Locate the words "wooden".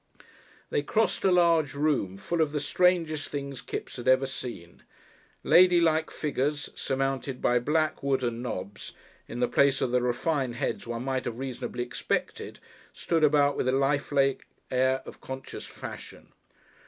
8.01-8.41